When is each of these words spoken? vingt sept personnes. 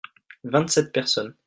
vingt 0.43 0.71
sept 0.71 0.91
personnes. 0.93 1.35